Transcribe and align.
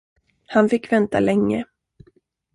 Han 0.47 0.69
fick 0.69 0.91
vänta 0.91 1.19
länge. 1.19 1.65